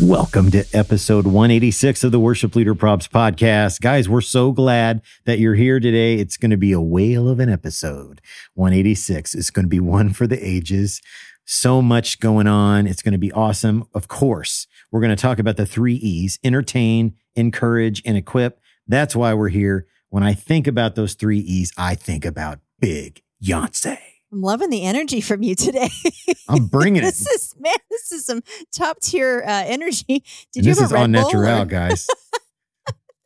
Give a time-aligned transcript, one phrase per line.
[0.00, 3.80] Welcome to episode 186 of the Worship Leader Probs podcast.
[3.80, 6.16] Guys, we're so glad that you're here today.
[6.16, 8.20] It's going to be a whale of an episode.
[8.52, 11.00] 186 is going to be one for the ages.
[11.46, 12.86] So much going on.
[12.86, 13.88] It's going to be awesome.
[13.94, 18.60] Of course, we're going to talk about the three E's entertain, encourage, and equip.
[18.86, 19.86] That's why we're here.
[20.10, 24.15] When I think about those three E's, I think about big Yonsei.
[24.36, 25.88] I'm loving the energy from you today.
[26.48, 27.06] I'm bringing it.
[27.06, 30.02] this is man, this is some top tier uh, energy.
[30.04, 30.24] Did
[30.56, 32.06] And you this have is on natural, or- guys.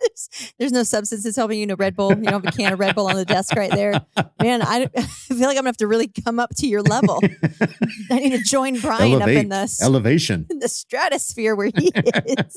[0.00, 1.66] there's, there's no substance that's helping you.
[1.66, 2.10] No Red Bull.
[2.10, 4.00] You don't have a can of Red Bull on the desk right there.
[4.40, 7.18] Man, I, I feel like I'm gonna have to really come up to your level.
[8.08, 10.46] I need to join Brian up in the elevation.
[10.48, 12.56] in the stratosphere where he is.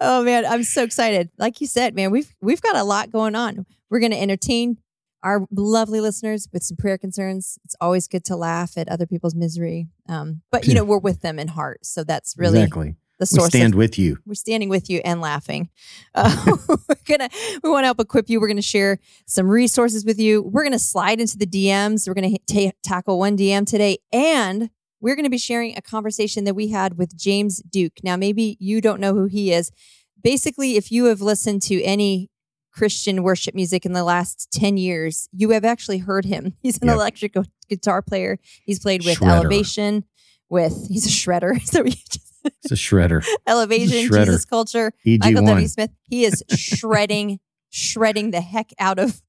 [0.00, 1.30] oh man, I'm so excited.
[1.38, 3.66] Like you said, man, we've we've got a lot going on.
[3.88, 4.78] We're to entertain
[5.24, 7.58] our lovely listeners with some prayer concerns.
[7.64, 11.22] It's always good to laugh at other people's misery, um, but you know we're with
[11.22, 12.94] them in heart, so that's really exactly.
[13.18, 14.18] the We stand of, with you.
[14.26, 15.70] we're standing with you and laughing.
[16.16, 17.28] Uh, we're gonna
[17.64, 18.40] we want to help equip you.
[18.40, 20.42] We're gonna share some resources with you.
[20.42, 22.06] We're gonna slide into the DMs.
[22.06, 26.54] We're gonna ta tackle one DM today, and we're gonna be sharing a conversation that
[26.54, 27.94] we had with James Duke.
[28.04, 29.72] Now, maybe you don't know who he is.
[30.22, 32.30] Basically, if you have listened to any
[32.74, 36.54] Christian worship music in the last 10 years, you have actually heard him.
[36.62, 36.96] He's an Yep.
[36.96, 37.36] electric
[37.68, 38.38] guitar player.
[38.66, 39.30] He's played with Shredder.
[39.44, 40.04] Elevation,
[40.50, 41.60] with he's a shredder.
[41.64, 41.84] So
[42.62, 43.24] It's a shredder.
[43.46, 44.24] Elevation, Shredder.
[44.26, 45.46] Jesus Culture, Michael EG1.
[45.46, 45.66] W.
[45.68, 45.90] Smith.
[46.10, 47.38] He is shredding,
[47.70, 49.22] shredding the heck out of,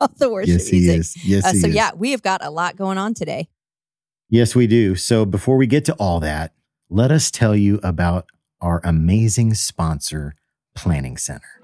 [0.00, 0.98] of the worship Yes, he music.
[1.00, 1.16] is.
[1.24, 1.74] Yes, Uh, so is.
[1.74, 3.48] yeah, we have got a lot going on today.
[4.28, 4.96] Yes, we do.
[4.96, 6.54] So before we get to all that,
[6.90, 8.26] let us tell you about
[8.60, 10.34] our amazing sponsor,
[10.74, 11.55] Planning Center.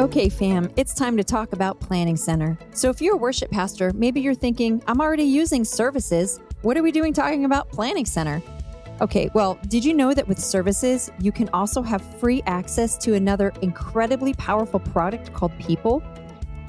[0.00, 2.58] Okay, fam, it's time to talk about Planning Center.
[2.72, 6.40] So, if you're a worship pastor, maybe you're thinking, I'm already using services.
[6.62, 8.42] What are we doing talking about Planning Center?
[9.02, 13.12] Okay, well, did you know that with services, you can also have free access to
[13.12, 16.02] another incredibly powerful product called People?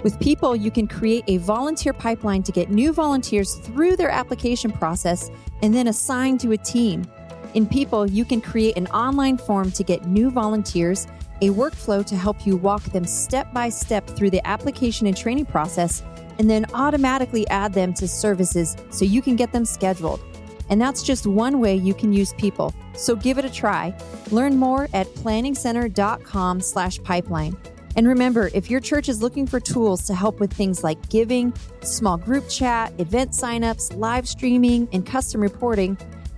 [0.03, 4.74] With People, you can create a volunteer pipeline to get new volunteers through their application
[4.74, 5.31] process
[5.62, 7.09] and then assign to a team.
[7.53, 11.08] In People, you can create an online form to get new volunteers
[11.41, 15.46] a workflow to help you walk them step by step through the application and training
[15.46, 16.03] process,
[16.40, 20.22] and then automatically add them to services so you can get them scheduled.
[20.69, 22.74] And that's just one way you can use people.
[22.96, 23.94] So give it a try.
[24.31, 27.57] Learn more at planningcenter.com slash pipeline.
[27.97, 31.53] And remember, if your church is looking for tools to help with things like giving,
[31.81, 35.97] small group chat, event signups, live streaming, and custom reporting,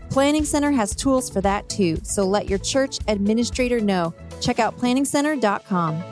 [0.10, 1.98] Planning Center has tools for that too.
[2.04, 4.14] So let your church administrator know.
[4.44, 6.04] Check out planningcenter.com.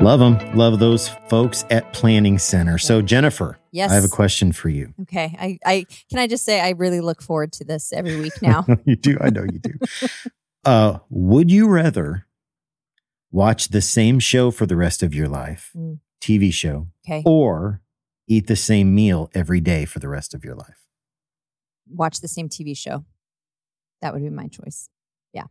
[0.00, 0.56] Love them.
[0.56, 2.78] Love those folks at Planning Center.
[2.78, 3.90] So, Jennifer, Yes.
[3.90, 4.94] I have a question for you.
[5.02, 5.36] Okay.
[5.38, 8.64] I, I can I just say I really look forward to this every week now.
[8.86, 9.18] you do.
[9.20, 9.72] I know you do.
[10.64, 12.26] uh, would you rather
[13.30, 15.98] watch the same show for the rest of your life, Mm.
[16.22, 17.22] TV show, Okay.
[17.26, 17.82] or
[18.26, 20.86] eat the same meal every day for the rest of your life?
[21.90, 23.04] Watch the same TV show.
[24.00, 24.88] That would be my choice.
[25.32, 25.44] Yeah.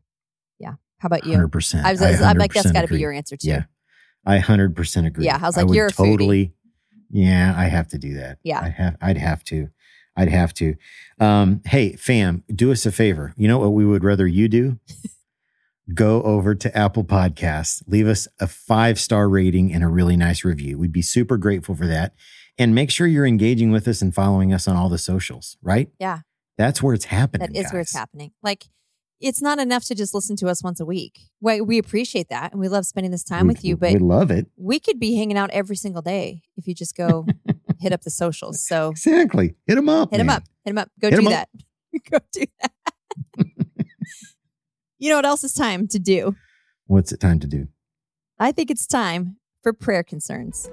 [0.59, 0.73] Yeah.
[0.99, 1.37] How about you?
[1.37, 1.83] 100%.
[1.83, 3.49] I was, I'm like, that's 100% got to be your answer too.
[3.49, 3.63] Yeah.
[4.25, 5.25] I 100% agree.
[5.25, 6.53] Yeah, I was like, would you're totally.
[7.09, 8.39] Yeah, I have to do that.
[8.43, 8.59] Yeah.
[8.59, 9.69] I have I'd have to.
[10.17, 10.75] I'd have to.
[11.19, 13.33] Um, hey, fam, do us a favor.
[13.37, 14.79] You know what we would rather you do?
[15.93, 20.43] Go over to Apple Podcasts, leave us a five star rating and a really nice
[20.43, 20.77] review.
[20.77, 22.13] We'd be super grateful for that.
[22.57, 25.89] And make sure you're engaging with us and following us on all the socials, right?
[25.99, 26.21] Yeah.
[26.57, 27.51] That's where it's happening.
[27.53, 28.31] That is where it's happening.
[28.41, 28.65] Like,
[29.19, 31.19] it's not enough to just listen to us once a week.
[31.41, 33.99] We, we appreciate that and we love spending this time We- with you, but we
[33.99, 34.47] love it.
[34.57, 37.25] we could be hanging out every single day if you just go
[37.79, 38.65] hit up the socials.
[38.67, 39.55] So Exactly.
[39.65, 40.11] Hit them up.
[40.11, 41.49] hit them up, hit them up, go Hit do that.
[42.11, 42.71] go do that.
[44.99, 46.35] you know what else is time to do?
[46.85, 47.67] What's it time to do?
[48.39, 50.69] I think it's time for prayer concerns.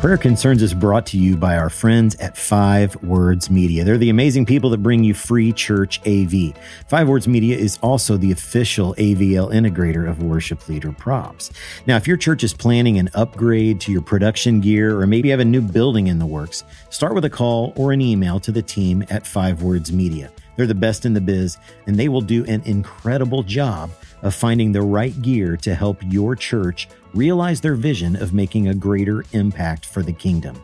[0.00, 3.84] Prayer Concerns is brought to you by our friends at Five Words Media.
[3.84, 6.54] They're the amazing people that bring you free church AV.
[6.88, 11.50] Five Words Media is also the official AVL integrator of Worship Leader Probs.
[11.86, 15.40] Now, if your church is planning an upgrade to your production gear or maybe have
[15.40, 18.62] a new building in the works, start with a call or an email to the
[18.62, 20.32] team at Five Words Media.
[20.60, 24.72] They're the best in the biz, and they will do an incredible job of finding
[24.72, 29.86] the right gear to help your church realize their vision of making a greater impact
[29.86, 30.62] for the kingdom.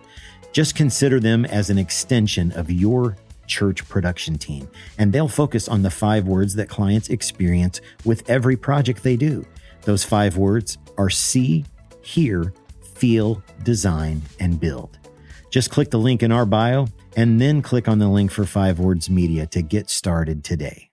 [0.52, 3.16] Just consider them as an extension of your
[3.46, 8.54] church production team, and they'll focus on the five words that clients experience with every
[8.54, 9.46] project they do.
[9.84, 11.64] Those five words are see,
[12.02, 12.52] hear,
[12.96, 14.98] feel, design, and build.
[15.50, 18.78] Just click the link in our bio and then click on the link for Five
[18.78, 20.90] Words Media to get started today.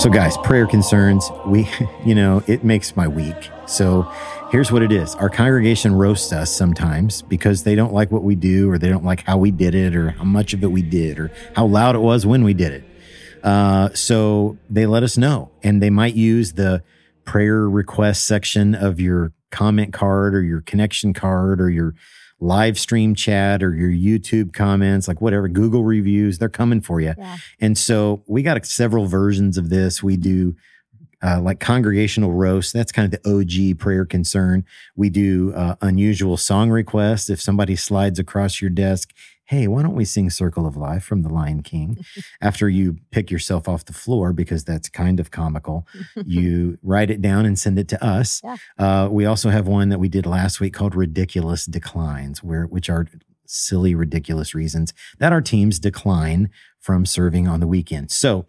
[0.00, 1.68] So, guys, prayer concerns, we,
[2.06, 3.50] you know, it makes my week.
[3.66, 4.10] So,
[4.50, 8.34] here's what it is our congregation roasts us sometimes because they don't like what we
[8.34, 10.80] do, or they don't like how we did it, or how much of it we
[10.80, 12.89] did, or how loud it was when we did it.
[13.42, 16.82] Uh, so, they let us know, and they might use the
[17.24, 21.94] prayer request section of your comment card, or your connection card, or your
[22.40, 27.14] live stream chat or your YouTube comments, like whatever, Google reviews, they're coming for you.
[27.16, 27.36] Yeah.
[27.60, 30.02] And so we got several versions of this.
[30.02, 30.56] We do
[31.22, 32.72] uh, like congregational roast.
[32.72, 34.64] That's kind of the OG prayer concern.
[34.96, 37.28] We do uh, unusual song requests.
[37.28, 39.12] If somebody slides across your desk,
[39.50, 41.98] hey, why don't we sing Circle of Life from The Lion King?
[42.40, 45.88] After you pick yourself off the floor, because that's kind of comical,
[46.24, 48.40] you write it down and send it to us.
[48.44, 48.56] Yeah.
[48.78, 52.88] Uh, we also have one that we did last week called Ridiculous Declines, where which
[52.88, 53.08] are
[53.44, 56.48] silly, ridiculous reasons that our teams decline
[56.78, 58.12] from serving on the weekend.
[58.12, 58.46] So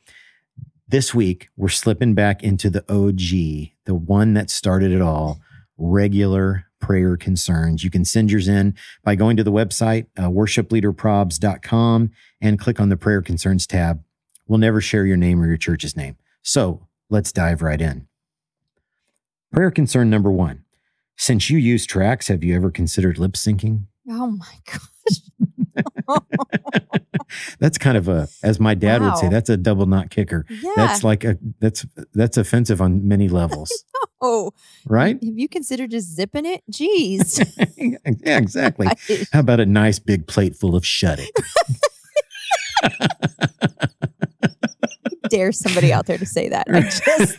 [0.88, 5.40] this week, we're slipping back into the OG, the one that started it all,
[5.80, 7.84] regular prayer concerns.
[7.84, 12.12] You can send yours in by going to the website, uh, worshipleaderprobs.com,
[12.42, 14.04] and click on the prayer concerns tab.
[14.48, 16.18] We'll never share your name or your church's name.
[16.42, 18.08] So let's dive right in.
[19.52, 20.64] Prayer concern number one.
[21.18, 23.86] Since you use tracks, have you ever considered lip syncing?
[24.10, 24.82] Oh my gosh.
[27.60, 30.46] That's kind of a, as my dad would say, that's a double knot kicker.
[30.50, 30.74] Yeah.
[30.76, 33.86] That's like a, that's, that's offensive on many levels,
[34.22, 34.52] oh,
[34.86, 35.18] right?
[35.24, 36.62] have you considered just zipping it?
[36.72, 37.40] Jeez.
[38.26, 38.88] yeah, exactly.
[39.32, 41.32] How about a nice big plate full of shut it?
[45.30, 46.68] dare somebody out there to say that.
[46.70, 47.38] I just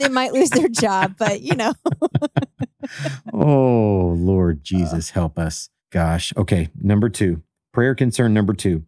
[0.00, 1.74] they might lose their job, but you know.
[3.32, 4.62] Oh, Lord oh.
[4.62, 5.70] Jesus, help us.
[5.90, 6.32] Gosh.
[6.36, 6.68] Okay.
[6.80, 7.42] Number two,
[7.72, 8.84] prayer concern number two.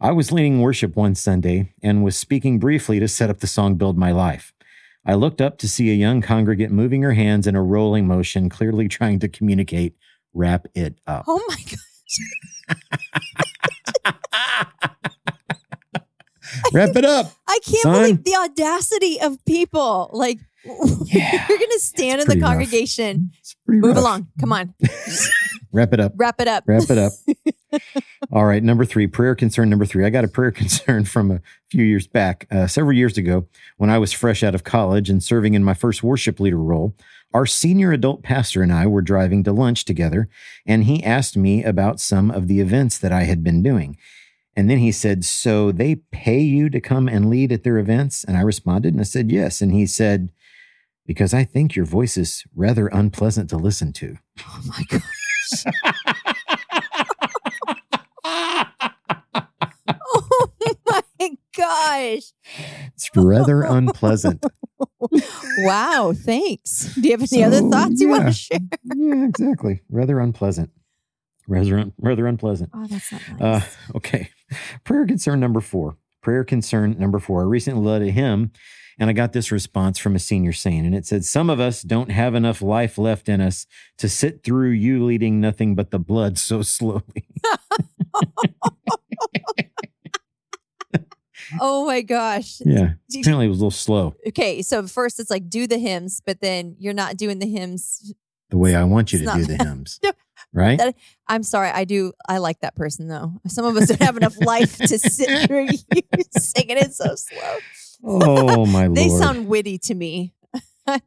[0.00, 3.76] I was leading worship one Sunday and was speaking briefly to set up the song
[3.76, 4.52] Build My Life.
[5.06, 8.48] I looked up to see a young congregant moving her hands in a rolling motion,
[8.48, 9.96] clearly trying to communicate,
[10.32, 11.24] wrap it up.
[11.28, 11.80] Oh my gosh.
[16.72, 17.32] wrap it up.
[17.46, 17.92] I can't Son.
[18.00, 20.10] believe the audacity of people.
[20.12, 23.32] Like Yeah, you're gonna stand in the congregation.
[23.66, 23.96] Move rough.
[23.98, 24.28] along.
[24.40, 24.74] Come on.
[25.72, 26.12] Wrap it up.
[26.16, 26.64] Wrap it up.
[26.66, 27.12] Wrap it up.
[28.32, 30.04] All right, number three, prayer concern number three.
[30.04, 33.90] I got a prayer concern from a few years back, uh, several years ago, when
[33.90, 36.94] I was fresh out of college and serving in my first worship leader role.
[37.32, 40.28] Our senior adult pastor and I were driving to lunch together,
[40.64, 43.96] and he asked me about some of the events that I had been doing.
[44.56, 48.22] And then he said, So they pay you to come and lead at their events?
[48.22, 49.60] And I responded and I said, Yes.
[49.60, 50.30] And he said,
[51.06, 54.16] Because I think your voice is rather unpleasant to listen to.
[54.46, 55.02] Oh my god.
[60.16, 60.50] Oh
[60.86, 61.02] my
[61.56, 62.32] gosh.
[62.94, 64.44] It's rather unpleasant.
[65.58, 66.12] Wow.
[66.16, 66.94] Thanks.
[66.94, 68.58] Do you have any other thoughts you want to share?
[68.96, 69.82] yeah, exactly.
[69.90, 70.70] Rather unpleasant.
[71.46, 72.70] Rather, un- rather unpleasant.
[72.74, 73.60] Oh, that's not Uh,
[73.96, 74.30] okay.
[74.84, 75.96] Prayer concern number four.
[76.22, 77.42] Prayer concern number four.
[77.42, 78.50] I recently led a hymn
[78.98, 81.82] and I got this response from a senior saint, and it said, Some of us
[81.82, 83.66] don't have enough life left in us
[83.98, 87.26] to sit through you leading nothing but the blood so slowly.
[91.60, 92.60] oh my gosh.
[92.64, 92.92] yeah.
[93.20, 96.40] Apparently it was a little slow Okay, so first it's like do the hymns, but
[96.40, 98.12] then you're not doing the hymns.
[98.50, 100.00] the way I want you to It's do the hymns.
[100.02, 100.12] No.
[100.52, 100.78] Right?
[100.78, 100.94] That-
[101.26, 102.12] I'm sorry, I do.
[102.28, 103.32] I like that person though.
[103.48, 106.02] Some of us don't have enough life to sit through you
[106.38, 107.56] singing it so slow.
[108.04, 108.96] Oh, my lord.
[108.96, 110.34] They sound witty to me.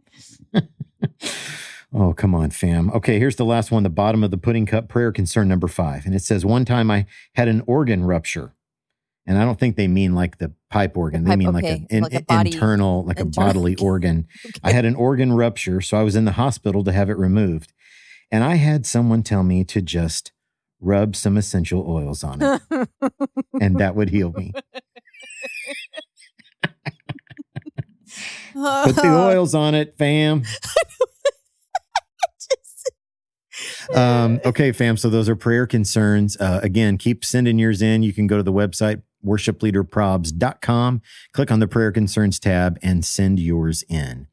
[1.93, 2.91] Oh, come on, fam.
[2.91, 6.05] Okay, here's the last one, the bottom of the pudding cup prayer concern number five.
[6.05, 8.53] And it says, One time I had an organ rupture.
[9.25, 11.23] And I don't think they mean like the pipe organ.
[11.23, 14.27] pipe, they mean okay, like, an, like body- internal, like internal- a bodily organ.
[14.63, 17.73] I had an organ rupture, so I was in the hospital to have it removed.
[18.31, 20.31] And I had someone tell me to just
[20.79, 22.61] rub some essential oils on it,
[23.59, 24.53] and that would heal me.
[28.85, 30.43] Put the oils on it, fam.
[33.93, 34.97] Um, okay, fam.
[34.97, 36.37] So those are prayer concerns.
[36.37, 38.03] Uh, again, keep sending yours in.
[38.03, 41.01] You can go to the website, worshipleaderprobs.com,
[41.33, 44.27] click on the prayer concerns tab, and send yours in.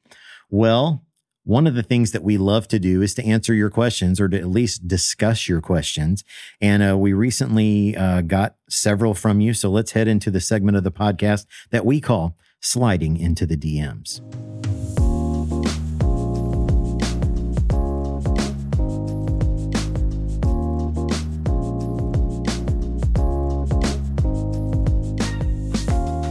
[0.51, 1.05] Well,
[1.45, 4.29] one of the things that we love to do is to answer your questions or
[4.29, 6.25] to at least discuss your questions.
[6.59, 9.53] And uh, we recently uh, got several from you.
[9.53, 13.59] So let's head into the segment of the podcast that we call Sliding into the
[13.59, 14.23] DMs.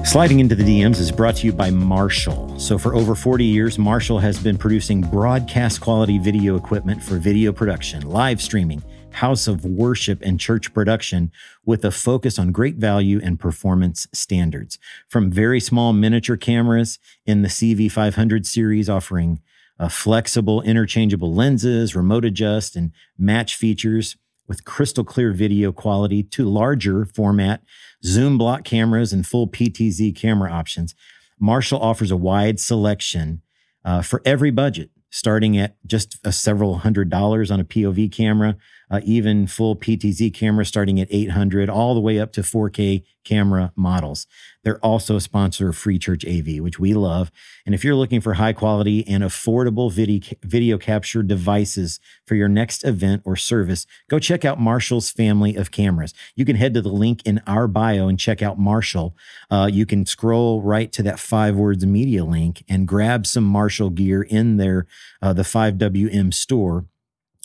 [0.07, 2.59] Sliding into the DMs is brought to you by Marshall.
[2.59, 7.53] So, for over 40 years, Marshall has been producing broadcast quality video equipment for video
[7.53, 8.81] production, live streaming,
[9.15, 11.31] house of worship, and church production
[11.65, 14.77] with a focus on great value and performance standards.
[15.07, 19.39] From very small miniature cameras in the CV500 series offering
[19.79, 24.17] uh, flexible, interchangeable lenses, remote adjust, and match features
[24.47, 27.63] with crystal clear video quality to larger format
[28.03, 30.95] zoom block cameras and full PTZ camera options.
[31.39, 33.41] Marshall offers a wide selection
[33.85, 38.55] uh, for every budget, starting at just a several hundred dollars on a POV camera,
[38.93, 43.71] uh, even full PTZ camera starting at 800, all the way up to 4K camera
[43.75, 44.27] models.
[44.63, 47.31] They're also a sponsor of Free Church AV, which we love.
[47.65, 52.47] And if you're looking for high quality and affordable video, video capture devices for your
[52.47, 56.13] next event or service, go check out Marshall's family of cameras.
[56.35, 59.15] You can head to the link in our bio and check out Marshall.
[59.49, 63.89] Uh, you can scroll right to that five words media link and grab some Marshall
[63.89, 64.85] gear in their
[65.19, 66.85] uh, the 5WM store.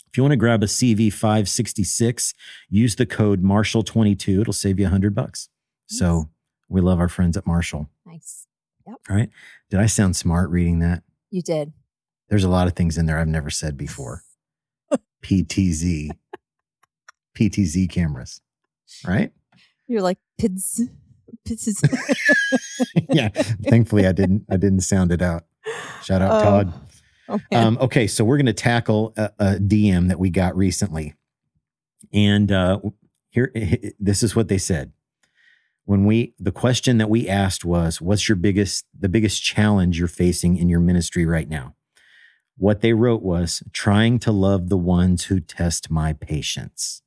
[0.09, 2.33] If you want to grab a CV566,
[2.69, 4.41] use the code Marshall22.
[4.41, 5.49] It'll save you a hundred bucks.
[5.87, 6.29] So
[6.67, 7.89] we love our friends at Marshall.
[8.05, 8.45] nice.
[8.87, 8.97] Yep.
[9.09, 9.29] All right.
[9.69, 11.03] Did I sound smart reading that?
[11.29, 11.73] You did.
[12.29, 14.23] There's a lot of things in there I've never said before.
[15.23, 16.09] PTZ,
[17.37, 18.41] PTZ cameras,
[19.05, 19.31] right?
[19.87, 20.81] You're like pids.
[21.45, 21.81] Pids.
[23.09, 23.29] yeah.
[23.29, 24.45] Thankfully, I didn't.
[24.49, 25.43] I didn't sound it out.
[26.03, 26.73] Shout out, Oh, Todd.
[27.29, 27.39] Oh.
[27.51, 31.13] Um, okay, so we're going to tackle a, a DM that we got recently,
[32.11, 32.79] and uh,
[33.29, 33.51] here,
[33.99, 34.91] this is what they said.
[35.85, 40.07] When we, the question that we asked was, "What's your biggest, the biggest challenge you're
[40.07, 41.75] facing in your ministry right now?"
[42.57, 47.01] What they wrote was, "Trying to love the ones who test my patience."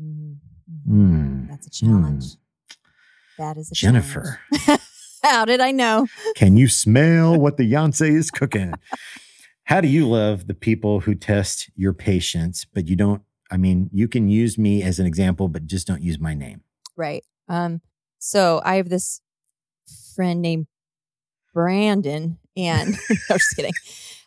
[0.00, 0.36] Mhm.
[0.86, 1.46] Hmm.
[1.48, 2.24] That's a challenge.
[3.38, 4.80] That is a Jennifer, challenge.
[5.22, 6.06] How did I know?
[6.34, 8.72] can you smell what the Yonsei is cooking?
[9.64, 13.22] How do you love the people who test your patience, but you don't?
[13.50, 16.62] I mean, you can use me as an example, but just don't use my name.
[16.96, 17.24] Right.
[17.48, 17.80] Um,
[18.18, 19.20] so I have this
[20.14, 20.66] friend named
[21.54, 23.72] Brandon, and no, just kidding.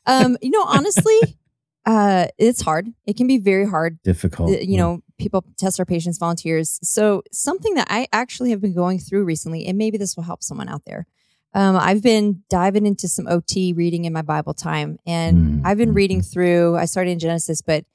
[0.06, 1.20] Um, you know, honestly,
[1.86, 2.88] uh, it's hard.
[3.06, 4.02] It can be very hard.
[4.04, 4.52] Difficult.
[4.52, 6.80] Uh, You know, people test our patients, volunteers.
[6.84, 10.44] So something that I actually have been going through recently, and maybe this will help
[10.44, 11.08] someone out there.
[11.56, 15.78] Um, I've been diving into some OT reading in my Bible time, and Mm, I've
[15.78, 16.32] been mm, reading mm.
[16.32, 16.76] through.
[16.76, 17.86] I started in Genesis, but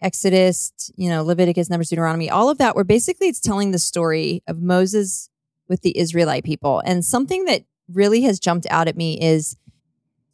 [0.00, 4.42] Exodus, you know, Leviticus, Numbers, Deuteronomy, all of that, where basically it's telling the story
[4.46, 5.28] of Moses
[5.68, 6.80] with the Israelite people.
[6.84, 9.56] And something that really has jumped out at me is,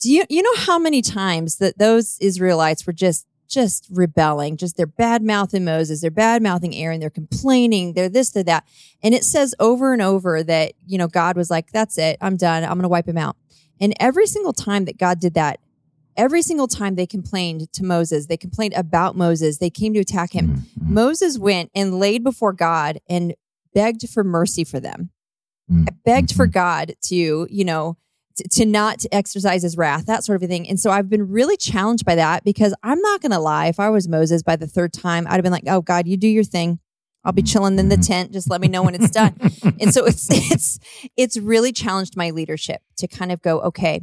[0.01, 4.77] do you you know how many times that those Israelites were just just rebelling, just
[4.77, 8.67] they're bad mouthing Moses, they're bad mouthing Aaron, they're complaining, they're this, they're that.
[9.03, 12.37] And it says over and over that, you know, God was like, that's it, I'm
[12.37, 13.37] done, I'm gonna wipe him out.
[13.81, 15.61] And every single time that God did that,
[16.17, 20.33] every single time they complained to Moses, they complained about Moses, they came to attack
[20.33, 20.49] him.
[20.49, 23.35] Mm, mm, Moses went and laid before God and
[23.73, 25.11] begged for mercy for them.
[25.71, 27.97] mm, Begged for mm, God to, you know,
[28.39, 30.69] to, to not exercise his wrath, that sort of thing.
[30.69, 33.67] And so I've been really challenged by that because I'm not going to lie.
[33.67, 36.17] If I was Moses by the third time, I'd have been like, oh, God, you
[36.17, 36.81] do your thing.
[37.25, 38.07] I'll be chilling in the Mhm.
[38.07, 38.33] tent.
[38.33, 39.35] Just let me know when it's done.
[39.81, 40.79] and so it's it's
[41.17, 44.01] it's really challenged my leadership to kind of go, okay,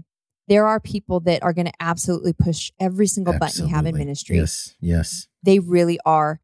[0.47, 3.97] there are people that are going to absolutely push every single button you have in
[3.97, 4.75] ministry Yes.
[4.79, 5.27] Yes.
[5.41, 6.39] they really are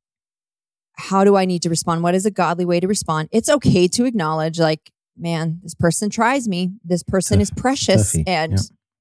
[0.97, 3.87] how do i need to respond what is a godly way to respond it's okay
[3.87, 8.53] to acknowledge like man this person tries me this person Tough- is precious toughy, and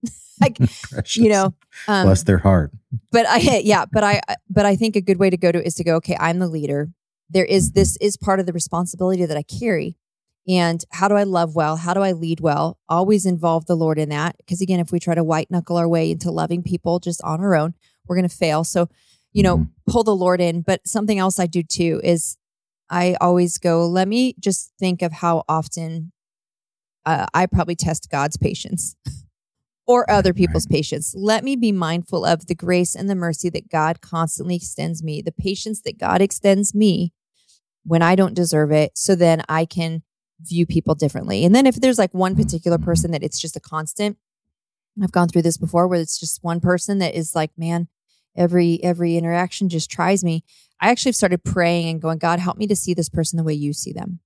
[0.02, 0.10] yeah.
[0.40, 0.56] like
[0.90, 1.16] Precious.
[1.16, 1.54] you know
[1.88, 2.72] um bless their heart.
[3.12, 5.74] but i yeah but i but i think a good way to go to is
[5.74, 6.88] to go okay i'm the leader
[7.28, 7.74] there is Mhm.
[7.74, 9.96] this is part of the responsibility that i carry
[10.48, 11.76] And how do I love well?
[11.76, 12.78] How do I lead well?
[12.88, 14.34] Always involve the Lord in that.
[14.38, 17.40] Because again, if we try to white knuckle our way into loving people just on
[17.40, 17.74] our own,
[18.06, 18.64] we're going to fail.
[18.64, 18.88] So,
[19.32, 19.68] you know, Mhm.
[19.86, 20.62] pull the Lord in.
[20.62, 22.36] But something else I do too is
[22.90, 26.12] I always go, let me just think of how often
[27.06, 28.96] uh, I probably test God's patience
[29.86, 31.14] or other Right, people's patience.
[31.16, 35.22] Let me be mindful of the grace and the mercy that God constantly extends me,
[35.22, 37.12] the patience that God extends me
[37.84, 38.92] when I don't deserve it.
[38.96, 40.02] So then I can
[40.40, 41.44] view people differently.
[41.44, 42.84] And then if there's like one particular Mhm.
[42.84, 44.18] person that it's just a constant,
[45.02, 47.88] I've gone through this before where it's just one person that is like, man,
[48.36, 50.44] every every interaction just tries me.
[50.80, 53.42] I actually have started praying and going, God, help me to see this person the
[53.44, 54.20] way you see them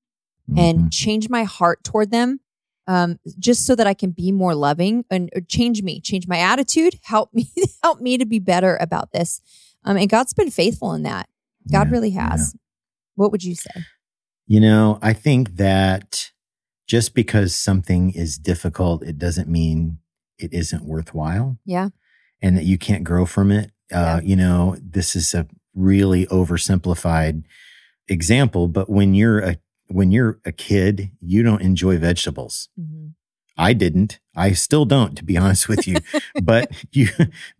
[0.50, 0.58] Mhm.
[0.58, 2.40] and change my heart toward them
[2.87, 6.99] um, just so that I can be more loving and change me, change my attitude,
[7.02, 7.50] help me,
[7.82, 9.40] help me to be better about this.
[9.84, 11.28] Um, and God's been faithful in that.
[11.73, 12.30] God Yeah, really yeah.
[12.32, 12.54] has.
[13.14, 13.70] What would you say?
[14.46, 16.30] You know, I think that
[16.87, 19.99] just because something is difficult, it doesn't mean
[20.38, 21.88] it isn't worthwhile Yeah.
[22.42, 23.70] and that you can't grow from it.
[23.90, 27.45] Uh, You know, this is a really oversimplified
[28.09, 29.57] example, but when you're a
[29.88, 32.69] when you're a kid, you don't enjoy vegetables.
[32.78, 33.12] Mhm.
[33.57, 34.19] I didn't.
[34.35, 35.97] I still don't, to be honest with you.
[36.43, 37.09] but you,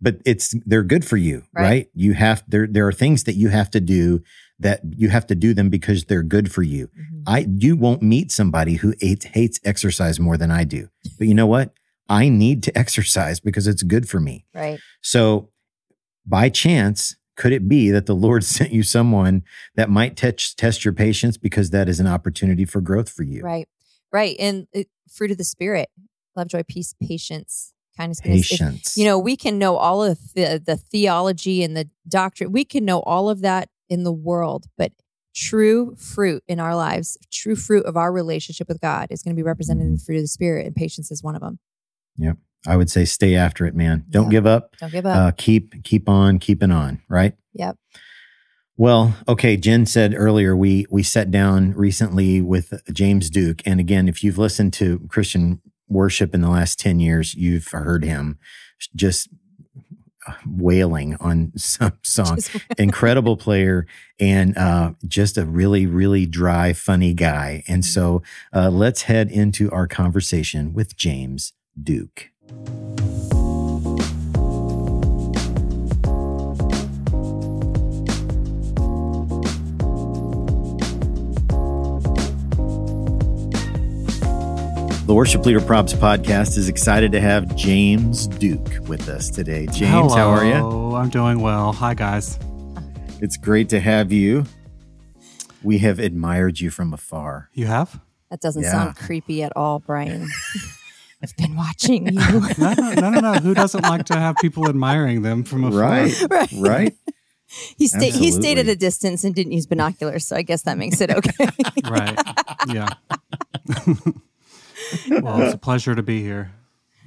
[0.01, 1.63] but it's they're good for you, Right.
[1.63, 1.87] right.
[1.93, 2.67] You have there.
[2.67, 4.21] There are things that you have to do
[4.59, 6.87] that you have to do them because they're good for you.
[6.87, 7.23] Mhm.
[7.27, 10.89] I you won't meet somebody who hates, hates exercise more than I do.
[11.17, 11.73] But you know what?
[12.09, 14.45] I need to exercise because it's good for me.
[14.53, 14.79] Right.
[15.01, 15.49] So
[16.25, 19.43] by chance, could it be that the Lord sent you someone
[19.75, 23.41] that might test test your patience because that is an opportunity for growth for you?
[23.41, 23.67] Right.
[24.11, 24.35] Right.
[24.39, 25.89] And it, fruit of the spirit,
[26.35, 28.51] love, joy, peace, patience, kindness, goodness.
[28.51, 28.97] If- Patience.
[28.97, 32.51] you know, we can know all of the, the theology and the doctrine.
[32.51, 34.91] We can know all of that in the world, but
[35.35, 39.39] true fruit in our lives, true fruit of our relationship with God is going to
[39.39, 41.59] be represented in the fruit of the spirit, and patience is one of them.
[42.67, 44.05] I would say stay after it, man.
[44.09, 44.31] Don't Yeah.
[44.31, 44.75] give up.
[44.79, 45.15] Don't give up.
[45.17, 47.01] Uh, keep keep on keeping on.
[47.09, 47.33] Right.
[47.53, 47.77] yep.
[48.77, 49.55] Well, okay.
[49.55, 54.37] Jen said earlier we we sat down recently with James Duke, and again, if you've
[54.37, 58.37] listened to Christian worship in the last ten years, you've heard him
[58.95, 59.29] just
[60.45, 62.35] wailing on some song.
[62.35, 63.85] Just- Incredible player
[64.19, 67.63] and uh, just a really really dry, funny guy.
[67.67, 68.23] And so
[68.53, 72.31] uh, let's head into our conversation with James Duke.
[85.07, 89.67] The Worship Leader Probs podcast is excited to have James Duke with us today.
[89.67, 90.53] James, how are you?
[90.53, 91.71] Hello, I'm doing well.
[91.73, 92.39] Hi, guys.
[93.21, 94.45] It's great to have you.
[95.61, 97.49] We have admired you from afar.
[97.53, 97.99] You have?
[98.31, 98.71] that doesn't Yeah.
[98.71, 100.27] sound creepy at all, Brian.
[101.25, 102.19] I've been watching you.
[102.57, 103.33] No, no, no, no, no.
[103.33, 105.79] Who doesn't like to have people admiring them from afar?
[105.79, 106.51] Right, right.
[106.57, 106.97] right.
[107.77, 110.77] He, sta- he stayed at a distance and didn't use binoculars, so I guess that
[110.77, 111.47] makes it okay.
[111.89, 112.19] Right.
[112.67, 112.89] Yeah.
[115.21, 116.51] well, it's a pleasure to be here.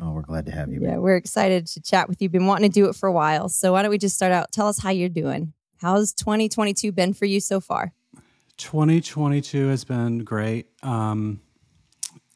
[0.00, 0.80] Oh, we're glad to have you.
[0.80, 1.02] Yeah, man.
[1.02, 2.28] we're excited to chat with you.
[2.28, 3.48] Been wanting to do it for a while.
[3.48, 4.50] So why don't we just start out?
[4.52, 5.52] Tell us how you're doing.
[5.78, 7.92] How's 2022 been for you so far?
[8.58, 10.66] 2022 has been great.
[10.82, 11.40] Um,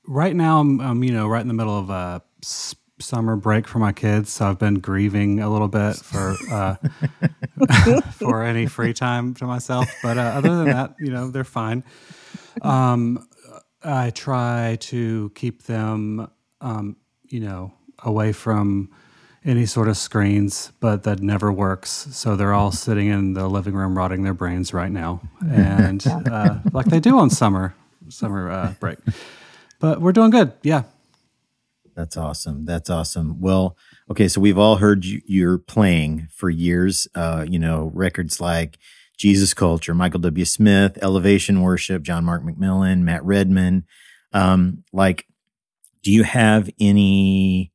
[0.07, 3.67] right now, I'm, I'm, you know, right in the middle of a s- summer break
[3.67, 6.77] for my kids, so I've been grieving a little bit for uh,
[8.13, 9.89] for any free time to myself.
[10.03, 11.85] But uh, other than that, you know, they're fine.
[12.61, 13.27] Um,
[13.83, 16.29] I try to keep them,
[16.61, 16.97] um,
[17.29, 17.73] you know,
[18.05, 18.91] away from
[19.45, 21.91] any sort of screens, but that never works.
[22.13, 26.59] So they're all sitting in the living room rotting their brains right now, and uh,
[26.73, 27.75] like they do on summer
[28.09, 28.99] summer uh, break.
[29.83, 30.53] But we're doing good.
[30.63, 30.85] Yeah.
[31.97, 32.65] That's awesome.
[32.65, 33.41] That's awesome.
[33.41, 33.77] Well,
[34.09, 37.09] okay, so we've all heard you, you're playing for years.
[37.17, 38.79] Uh, you know, records like
[39.19, 40.45] Jesus Culture, Michael W.
[40.45, 43.85] Smith, Elevation Worship, John Mark McMillan, Matt Redman.
[44.33, 45.27] Um, like,
[46.05, 47.73] do you have any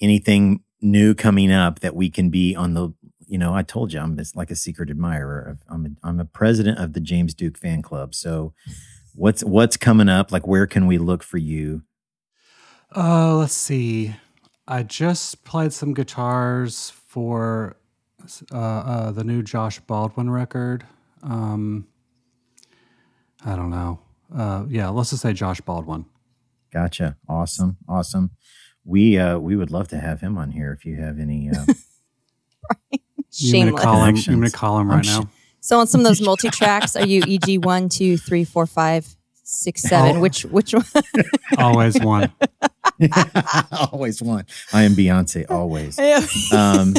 [0.00, 2.94] anything new coming up that we can be on the?
[3.26, 5.58] You know, I told you I'm like a secret admirer.
[5.68, 8.14] I'm a, I'm a president of the James Duke fan club.
[8.14, 8.54] So,
[9.16, 10.30] what's what's coming up?
[10.32, 11.82] Like, where can we look for you?
[12.94, 14.14] Uh, let's see.
[14.68, 17.76] I just played some guitars for
[18.52, 20.84] uh, uh, the new Josh Baldwin record.
[21.22, 21.86] Um,
[23.44, 24.00] I don't know.
[24.34, 26.06] Uh, yeah, let's just say Josh Baldwin.
[26.72, 27.16] Gotcha.
[27.28, 27.76] Awesome.
[27.88, 28.32] Awesome.
[28.84, 31.64] We uh we would love to have him on here if you have any uh
[33.38, 33.80] You want me Shameless.
[33.80, 34.16] to call him?
[34.16, 35.28] You want me to call him I'm right sh- now?
[35.66, 39.16] So on some of those multi tracks, are you EG one, two, three, four, five,
[39.42, 40.18] six, seven.
[40.18, 40.20] Oh.
[40.20, 40.84] Which which one?
[41.58, 42.32] Always one.
[43.92, 44.46] always one.
[44.72, 45.50] I am Beyonce.
[45.50, 45.98] Always.
[46.52, 46.94] Um,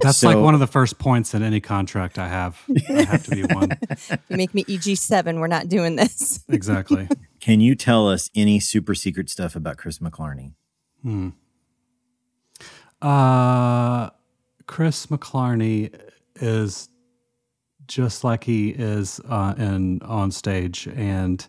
[0.00, 2.60] That's So- like one of the first points in any contract I have.
[2.90, 3.70] I have to be one.
[4.28, 5.40] you make me EG seven.
[5.40, 6.44] We're not doing this.
[6.50, 7.08] Exactly.
[7.40, 10.52] can you tell us any super secret stuff about Chris McClarney?
[11.02, 11.30] Hmm.
[13.00, 14.10] Uh,
[14.66, 15.98] Chris McClarney
[16.36, 16.88] is
[17.86, 21.46] just like he is uh, in on stage and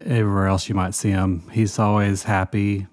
[0.00, 1.48] everywhere else you might see him.
[1.50, 2.86] He's always happy.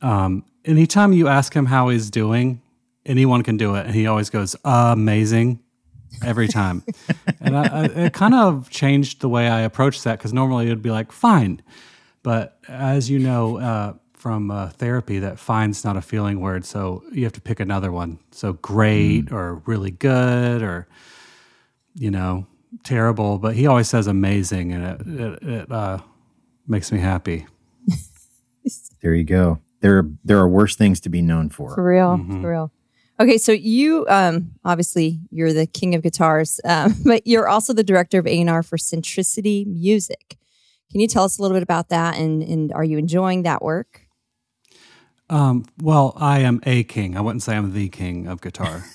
[0.00, 2.60] Um, anytime you ask him how he's doing,
[3.06, 5.60] anyone can do it, and he always goes amazing
[6.24, 6.84] every time.
[7.40, 10.82] and I, I, it kind of changed the way I approach that because normally it'd
[10.82, 11.62] be like fine,
[12.22, 17.02] but as you know uh, from uh, therapy, that fine's not a feeling word, so
[17.12, 18.18] you have to pick another one.
[18.30, 20.88] So great or really good or
[21.98, 22.46] you know
[22.84, 25.98] terrible, but he always says amazing, and it it, it uh,
[26.66, 27.46] makes me happy.
[29.00, 29.60] There you go.
[29.80, 31.72] There, are, there are worse things to be known for.
[31.74, 32.42] For real, Mhm.
[32.42, 32.72] for real.
[33.20, 37.84] Okay, so you um obviously you're the king of guitars, um, but you're also the
[37.84, 40.36] director of A&R for Centricity Music.
[40.90, 43.62] Can you tell us a little bit about that and and are you enjoying that
[43.62, 44.02] work?
[45.30, 47.16] Um, well, I am a king.
[47.16, 48.84] I wouldn't say I'm the king of guitar.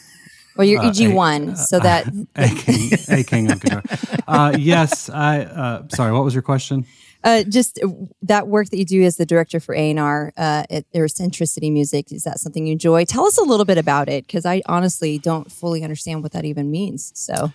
[0.56, 3.84] Well, you're Uh, EG A- one, so that a king, a king of guitar.
[4.28, 5.42] Uh, yes, I.
[5.42, 6.86] Uh, sorry, what was your question?
[7.24, 7.88] uh, just uh,
[8.22, 12.24] that work that you do as the director for A&R uh, at Centricity Music is
[12.24, 13.06] that something you enjoy?
[13.06, 16.46] Tell us a little bit about it because I honestly don't fully understand what that
[16.46, 17.12] even means.
[17.16, 17.52] So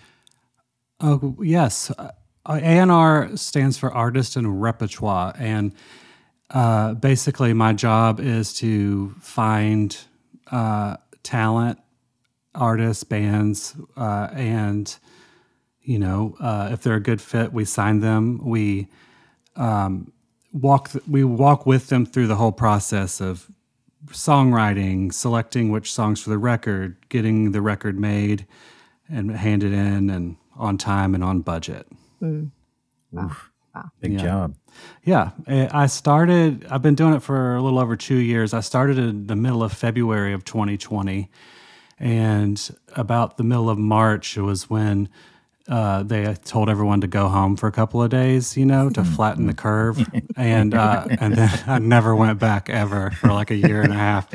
[1.01, 2.11] Oh yes, uh,
[2.45, 5.73] A&R stands for artist and repertoire, and
[6.49, 9.95] uh, basically my job is to find
[10.51, 11.79] uh, talent,
[12.55, 14.95] artists, bands, uh, and
[15.81, 18.39] you know uh, if they're a good fit, we sign them.
[18.43, 18.87] We
[19.55, 20.11] um,
[20.53, 23.49] walk th- we walk with them through the whole process of
[24.07, 28.45] songwriting, selecting which songs for the record, getting the record made
[29.09, 31.87] and handed in and on time and on budget.
[34.01, 34.21] Big Yeah.
[34.21, 34.55] job.
[35.03, 36.65] Yeah, eh, I started.
[36.69, 38.53] I've been doing it for a little over two years.
[38.53, 41.29] I started in the middle of February of 2020,
[41.99, 45.09] and about the middle of March it was when
[45.67, 48.57] uh, they told everyone to go home for a couple of days.
[48.57, 49.99] You know, to flatten the curve,
[50.35, 53.97] and uh, and then I never went back ever for like a year and a
[53.97, 54.27] half.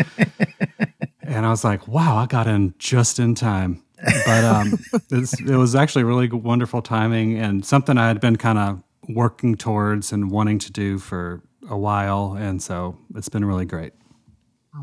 [1.22, 3.82] And I was like, wow, I got in just in time.
[4.26, 4.78] But um,
[5.10, 10.12] it was actually really wonderful timing and something I had been kind of working towards
[10.12, 12.36] and wanting to do for a while.
[12.38, 13.94] And so it's been really great.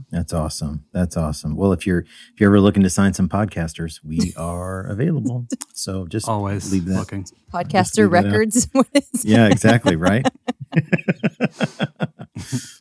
[0.09, 0.85] That's awesome.
[0.93, 1.55] That's awesome.
[1.55, 5.47] Well, if you're if you're ever looking to sign some podcasters, we are available.
[5.73, 6.97] So just Always leave that.
[6.97, 7.25] looking.
[7.53, 8.67] podcaster leave records.
[8.71, 10.25] What is- Yeah, exactly, right?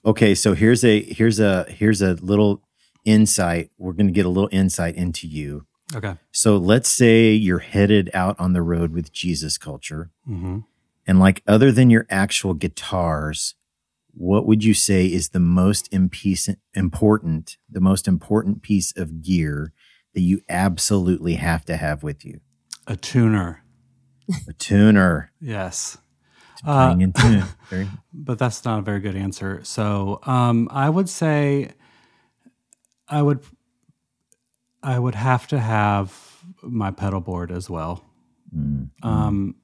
[0.04, 2.62] okay, so here's a here's a here's a little
[3.04, 3.70] insight.
[3.78, 5.66] We're going to get a little insight into you.
[5.94, 6.14] Okay.
[6.30, 10.60] So let's say you're headed out on the road with Jesus culture hmm
[11.06, 13.54] and like other than your actual guitars,
[14.14, 19.72] what would you say is the most impiece- important, the most important piece of gear
[20.14, 22.40] that you absolutely have to have with you?
[22.86, 23.62] A tuner.
[24.48, 25.32] A tuner.
[25.40, 25.98] Yes.
[26.66, 27.44] Uh, in tune.
[27.70, 29.60] Very- but that's not a very good answer.
[29.64, 31.70] So um, I would say
[33.08, 33.40] I would
[34.82, 38.04] I would have to have my pedal board as well.
[38.56, 38.88] Mm.
[39.02, 39.56] Um,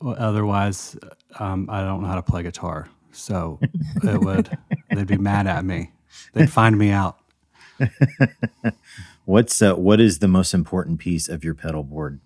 [0.00, 0.96] otherwise,
[1.38, 2.88] um, I don't know how to play guitar.
[3.14, 3.58] So
[4.02, 4.56] it would
[4.90, 5.92] they'd be mad at me.
[6.32, 7.18] They'd find me out.
[9.24, 12.20] What's uh, what is the most important piece of your pedal board?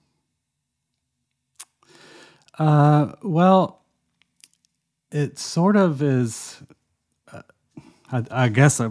[2.59, 3.83] Uh, well,
[5.12, 6.61] it sort of is.
[7.31, 7.42] Uh,
[8.11, 8.90] I, I guess uh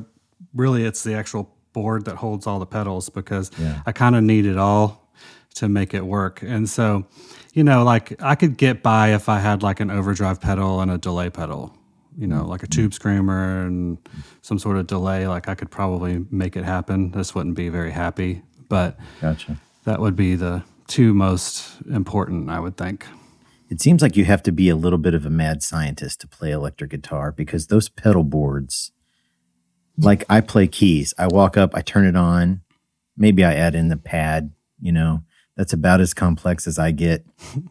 [0.54, 3.82] really it's the actual board that holds all the pedals because Yeah.
[3.86, 5.12] I kind of need it all
[5.56, 6.42] to make it work.
[6.42, 7.06] And so,
[7.54, 10.90] you know, like I could get by if I had like an overdrive pedal and
[10.90, 11.77] a delay pedal,
[12.18, 13.98] you know, like a tube screamer and
[14.42, 15.28] some sort of delay.
[15.28, 17.12] Like I could probably make it happen.
[17.12, 19.58] This wouldn't be very happy, but Gotcha.
[19.86, 23.06] that would be the two most important, I would think.
[23.70, 26.28] It seems like you have to be a little bit of a mad scientist to
[26.28, 28.92] play electric guitar because those pedal boards,
[29.98, 32.62] like I play keys, I walk up, I turn it on,
[33.18, 35.24] maybe I add in the pad, you know,
[35.58, 37.26] that's about as complex as I get.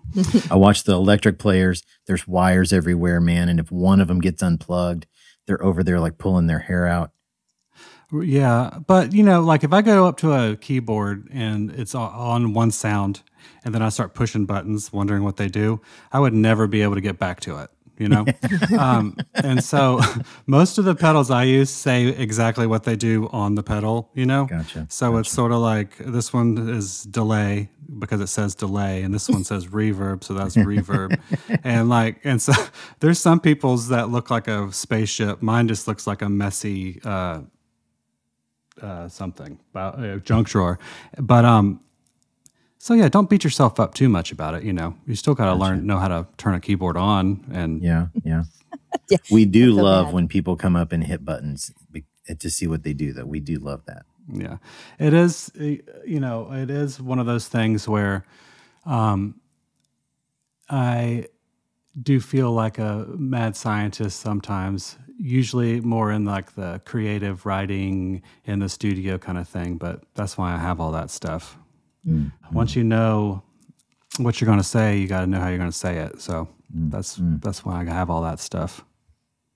[0.50, 3.48] I watch the electric players, there's wires everywhere, man.
[3.48, 5.06] And if one of them gets unplugged,
[5.46, 7.12] they're over there like pulling their hair out.
[8.12, 12.52] Yeah, but you know, like if I go up to a keyboard and it's on
[12.52, 13.22] one sound,
[13.64, 15.80] and then I start pushing buttons, wondering what they do,
[16.12, 17.70] I would never be able to get back to it.
[17.98, 18.24] You know?
[18.78, 20.00] um, and so
[20.46, 24.26] most of the pedals I use say exactly what they do on the pedal, you
[24.26, 24.46] know?
[24.46, 29.14] Gotcha, So it's sort of like this one is delay because it says delay, and
[29.14, 31.18] this one says reverb, so that's reverb.
[31.64, 32.52] And like, and so
[33.00, 35.42] there's some people's that look like a spaceship.
[35.42, 37.40] Mine just looks like a messy, uh,
[38.80, 40.78] uh, something about uh, junk drawer.
[41.18, 41.80] But um,
[42.78, 44.62] so yeah, don't beat yourself up too much about it.
[44.62, 47.82] You know, you still got to learn know how to turn a keyboard on, and
[47.82, 48.44] Yeah, yeah.
[49.10, 50.14] Yeah, We do feel love bad.
[50.14, 51.72] when people come up and hit buttons
[52.38, 53.24] to see what they do, though.
[53.26, 54.04] We do love that.
[54.32, 54.56] yeah,
[54.98, 55.50] it is.
[55.60, 58.24] uh, You know, it is one of those things where,
[58.84, 59.36] um,
[60.68, 61.26] I
[62.00, 64.96] do feel like a mad scientist sometimes.
[65.18, 70.36] Usually more in like the creative writing in the studio kind of thing, but that's
[70.36, 71.56] why I have all that stuff.
[72.52, 73.42] Once you know
[74.18, 76.20] what you're going to say, you got to know how you're going to say it.
[76.20, 78.84] So that's that's why I have all that stuff.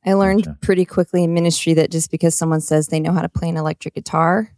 [0.04, 3.28] I learned pretty quickly in ministry that just because someone says they know how to
[3.28, 4.50] play an electric guitar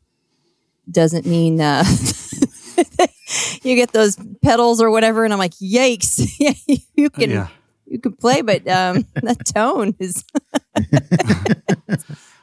[0.91, 1.85] doesn't mean uh,
[3.63, 5.25] you get those pedals or whatever.
[5.25, 6.21] And I'm like, yikes!
[6.39, 6.53] yeah,
[6.95, 7.49] you can Yeah.
[7.87, 10.25] you can play, but um, that tone is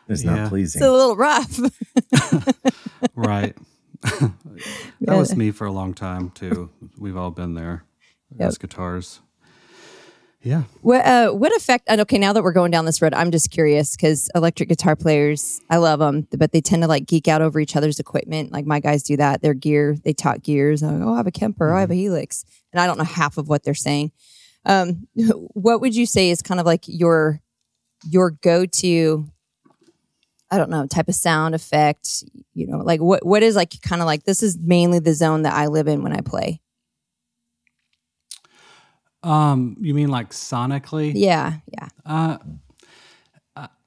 [0.08, 0.36] It's Yeah.
[0.36, 0.80] not pleasing.
[0.82, 1.60] it's a little rough.
[3.16, 3.56] Right.
[4.02, 6.70] That was me for a long time too.
[6.98, 7.84] We've all been there
[8.40, 9.22] as guitars.
[10.42, 10.64] Yeah.
[10.82, 11.86] What uh, what effect?
[11.88, 14.96] and Okay, now that we're going down this road, I'm just curious because electric guitar
[14.96, 18.52] players, I love them, but they tend to like geek out over each other's equipment.
[18.54, 19.42] Like my guys do that.
[19.42, 20.82] Their gear, they talk gears.
[20.82, 22.98] I'm like, oh, I have a Kemper, oh, I have a Helix, and I don't
[22.98, 24.14] know half of what they're saying.
[24.66, 27.42] Um, what would you say is kind of like your
[28.10, 29.28] your go to?
[30.52, 32.24] I don't know type of sound effect.
[32.54, 35.44] You know, like what what is like kind of like this is mainly the zone
[35.44, 36.62] that I live in when I play.
[39.22, 41.12] Um, you mean like sonically?
[41.16, 41.88] Yeah, yeah.
[42.06, 42.38] Uh,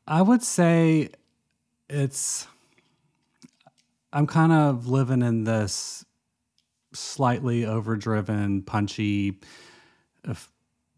[0.06, 1.08] I- would say
[1.88, 2.46] it's.
[4.12, 6.04] I'm kind of living in this
[6.92, 9.40] slightly overdriven, punchy,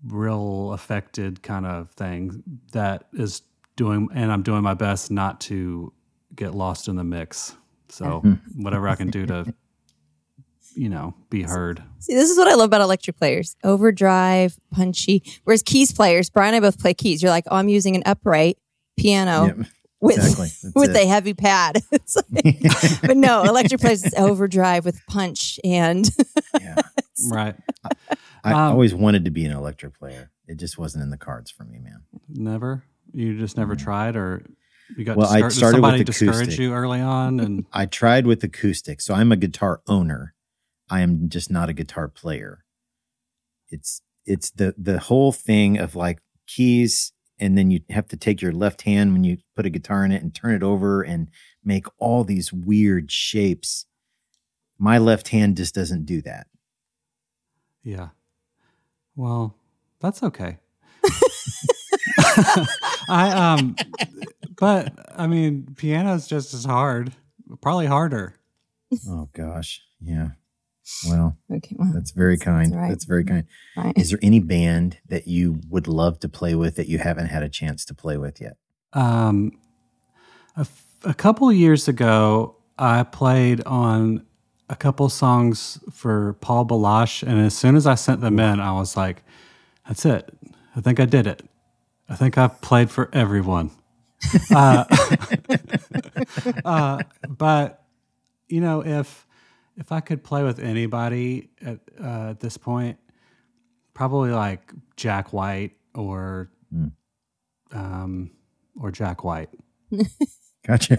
[0.04, 3.42] real affected kind of thing that is
[3.76, 5.92] doing, and I'm doing my best not to
[6.34, 7.54] get lost in the mix.
[7.88, 8.20] So
[8.56, 9.54] whatever I can do to,
[10.74, 11.82] you know, be heard.
[12.00, 13.56] See, this is what I love about electric players.
[13.64, 15.22] Overdrive, punchy.
[15.44, 17.22] Whereas keys players, Brian and I both play keys.
[17.22, 18.58] You're like, oh, I'm using an upright
[18.98, 19.56] piano Yep,
[20.00, 20.70] with exactly.
[20.74, 21.04] With it.
[21.04, 21.82] a heavy pad.
[21.92, 26.08] It's like, but no, electric players is overdrive with punch and
[26.60, 26.76] Yeah.
[27.30, 27.54] Right.
[28.44, 30.30] I Um, always wanted to be an electric player.
[30.46, 32.02] It just wasn't in the cards for me, man.
[32.28, 32.84] Never.
[33.14, 34.44] You just never tried, or
[34.96, 35.20] you got Mm-hmm.
[35.20, 36.58] Well, I discour- started with somebody discourage acoustic.
[36.58, 39.00] you early on, and I tried with acoustic.
[39.00, 40.34] So I'm a guitar owner.
[40.90, 42.64] I am just not a guitar player.
[43.70, 48.40] It's it's the the whole thing of like keys and then you have to take
[48.40, 51.28] your left hand when you put a guitar in it and turn it over and
[51.64, 53.86] make all these weird shapes.
[54.78, 56.46] My left hand just doesn't do that.
[57.82, 58.08] yeah.
[59.16, 59.56] Well,
[60.00, 60.58] that's okay.
[63.08, 63.76] I um,
[64.58, 67.12] but I mean, piano's just as hard,
[67.60, 68.36] probably harder.
[69.08, 69.82] Oh gosh.
[70.00, 70.28] Yeah.
[71.08, 72.74] Well, okay, well, that's very kind.
[72.76, 72.90] right.
[72.90, 73.46] That's very kind.
[73.76, 73.96] right.
[73.96, 77.42] Is there any band that you would love to play with that you haven't had
[77.42, 78.56] a chance to play with yet?
[78.92, 79.52] Um,
[80.58, 84.26] a, f- a couple years ago, I played on
[84.68, 88.72] a couple songs for Paul Baloche, and as soon as I sent them in, I
[88.72, 89.22] was like,
[89.88, 90.36] "That's it.
[90.76, 91.42] I think I did it.
[92.08, 93.70] I think I've played for everyone."
[94.54, 94.84] uh,
[96.64, 97.84] uh, but
[98.48, 99.26] you know, if
[99.76, 102.98] if I could play with anybody at uh, at this point,
[103.92, 106.50] probably like Jack White or
[107.72, 108.30] um,
[108.80, 109.50] or Jack White.
[110.66, 110.98] Gotcha.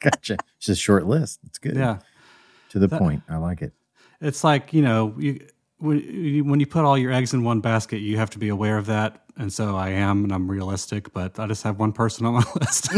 [0.00, 0.38] gotcha.
[0.56, 1.38] It's a short list.
[1.46, 1.76] It's good.
[1.76, 1.98] Yeah,
[2.70, 3.22] To the point.
[3.28, 3.72] I like it.
[4.20, 5.46] it's like you know you
[5.78, 8.48] when you, when you put all your eggs in one basket, you have to be
[8.48, 9.22] aware of that.
[9.40, 12.44] And so I am, and I'm realistic, but I just have one person on my
[12.60, 12.90] list.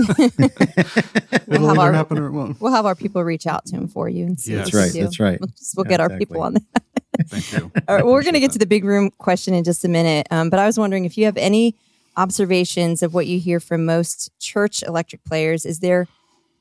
[1.49, 2.61] It'll have either our- happen or it won't.
[2.61, 4.53] We'll have our people reach out to him for you and see.
[4.53, 4.59] Yeah.
[4.59, 4.93] That's right.
[4.93, 5.39] That's right.
[5.41, 6.27] We'll, just, we'll Yeah, get our exactly.
[6.27, 6.65] people on that.
[7.27, 7.71] Thank you.
[7.89, 9.89] All right, well, we're going to get to the big room question in just a
[9.89, 10.27] minute.
[10.31, 11.77] Um, but I was wondering if you have any
[12.17, 15.65] observations of what you hear from most church electric players.
[15.67, 16.07] Is there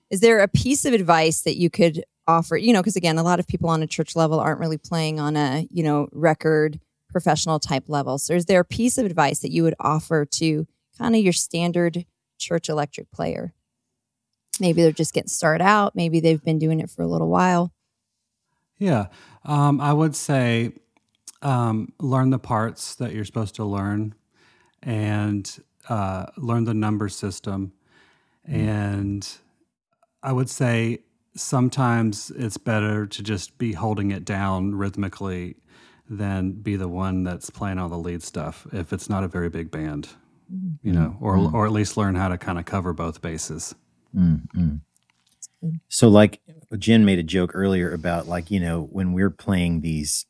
[0.09, 2.57] is there a piece of advice that you could offer?
[2.57, 5.19] You know, because again, a lot of people on a church level aren't really playing
[5.19, 8.17] on a you know record professional type level.
[8.17, 10.67] So, is there a piece of advice that you would offer to
[10.97, 12.05] kind of your standard
[12.37, 13.53] church electric player?
[14.59, 15.95] Maybe they're just getting started out.
[15.95, 17.71] Maybe they've been doing it for a little while.
[18.77, 19.07] Yeah,
[19.45, 20.73] um, I would say
[21.41, 24.15] um, learn the parts that you're supposed to learn,
[24.83, 27.73] and uh, learn the number system.
[28.45, 29.27] And
[30.23, 30.99] I would say
[31.35, 35.57] sometimes it's better to just be holding it down rhythmically
[36.09, 39.49] than be the one that's playing all the lead stuff if it's not a very
[39.49, 40.09] big band,
[40.51, 40.75] mm-hmm.
[40.81, 41.53] you know, or mm.
[41.53, 43.75] or at least learn how to kind of cover both bases.
[44.15, 44.77] Mm-hmm.
[45.87, 46.41] So, like
[46.77, 50.25] Jen made a joke earlier about, like, you know, when we're playing these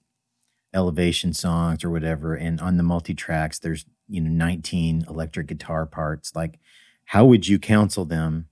[0.74, 5.86] elevation songs or whatever, and on the multi tracks, there's, you know, 19 electric guitar
[5.86, 6.36] parts.
[6.36, 6.60] Like,
[7.06, 8.48] how would you counsel them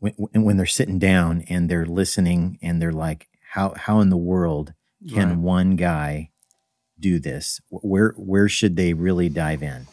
[0.00, 4.10] when, when when they're sitting down and they're listening and they're like, how, how in
[4.10, 4.74] the world
[5.08, 5.38] can Right.
[5.38, 6.30] one guy
[6.98, 7.60] do this?
[7.70, 9.86] Where, where should they really dive in?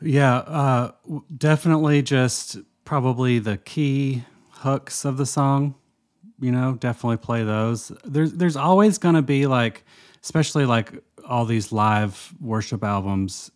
[0.00, 0.92] Yeah, uh,
[1.36, 5.74] definitely just probably the key hooks of the song.
[6.40, 7.90] You know, definitely play those.
[8.04, 9.84] There's there's always going to be like,
[10.22, 13.50] especially like all these live worship albums.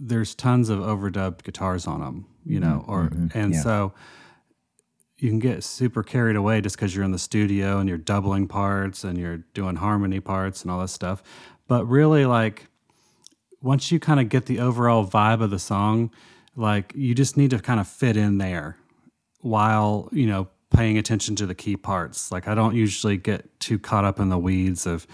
[0.00, 2.26] There's tons of overdubbed guitars on them.
[2.44, 3.62] You know, or and yeah.
[3.62, 3.94] so
[5.24, 8.46] you can get super carried away just because you're in the studio and you're doubling
[8.46, 11.22] parts and you're doing harmony parts and all this stuff.
[11.66, 12.66] But really, like
[13.62, 16.10] once you kind of get the overall vibe of the song,
[16.56, 18.76] like you just need to kind of fit in there
[19.40, 22.30] while, you know, paying attention to the key parts.
[22.30, 25.06] Like I don't usually get too caught up in the weeds of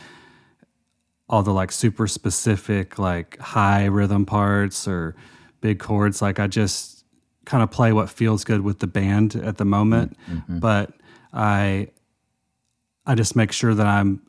[1.29, 5.15] all the like super specific like high rhythm parts or
[5.61, 6.21] big chords.
[6.21, 7.00] Like I just
[7.45, 10.17] kind of play what feels good with the band at the moment,
[10.49, 10.93] but
[11.33, 11.89] I
[13.07, 14.23] I just make sure that I'm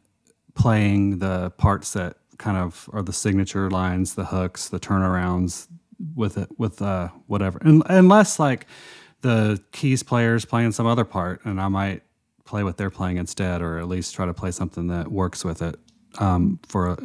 [0.56, 5.67] playing the parts that kind of are the signature lines, the hooks, the turnarounds
[6.15, 7.62] with it with uh whatever.
[7.65, 8.65] Un unless like
[9.21, 12.02] the keys player's playing some other part and I might
[12.45, 15.62] play what they're playing instead or at least try to play something that works with
[15.62, 15.76] it
[16.17, 16.97] um for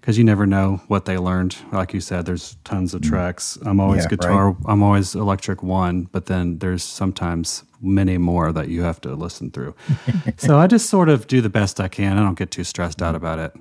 [0.00, 1.56] because you never know what they learned.
[1.72, 3.58] Like you said, there's tons of tracks.
[3.64, 4.56] I'm always Yeah, guitar.
[4.66, 9.50] I'm always electric one, but then there's sometimes many more that you have to listen
[9.50, 9.74] through.
[10.36, 12.18] so I just sort of do the best I can.
[12.18, 13.52] I don't get too stressed out about it.